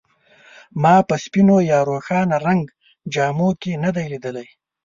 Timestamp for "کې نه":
3.61-3.89